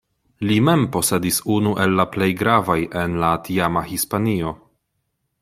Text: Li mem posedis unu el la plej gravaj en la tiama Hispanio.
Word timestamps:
Li 0.51 0.55
mem 0.69 0.85
posedis 0.95 1.37
unu 1.55 1.73
el 1.83 1.93
la 1.99 2.07
plej 2.15 2.31
gravaj 2.41 2.79
en 3.03 3.21
la 3.25 3.31
tiama 3.49 3.85
Hispanio. 3.93 4.57